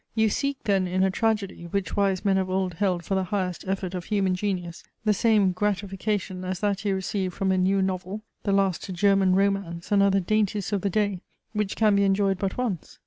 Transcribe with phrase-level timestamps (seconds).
[0.15, 3.65] You seek then, in a tragedy, which wise men of old held for the highest
[3.67, 8.23] effort of human genius, the same gratification, as that you receive from a new novel,
[8.41, 11.21] the last German romance, and other dainties of the day,
[11.53, 12.97] which can be enjoyed but once.